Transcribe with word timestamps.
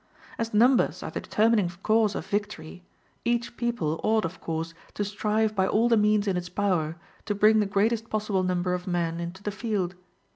As 0.39 0.51
numbers 0.51 1.03
are 1.03 1.11
the 1.11 1.21
determining 1.21 1.71
cause 1.83 2.15
of 2.15 2.25
victory, 2.25 2.81
each 3.23 3.55
people 3.55 4.01
ought 4.03 4.25
of 4.25 4.41
course 4.41 4.73
to 4.95 5.05
strive 5.05 5.53
by 5.55 5.67
all 5.67 5.89
the 5.89 5.95
means 5.95 6.27
in 6.27 6.35
its 6.35 6.49
power 6.49 6.95
to 7.25 7.35
bring 7.35 7.59
the 7.59 7.67
greatest 7.67 8.09
possible 8.09 8.41
number 8.41 8.73
of 8.73 8.87
men 8.87 9.19
into 9.19 9.43
the 9.43 9.51
field. 9.51 9.93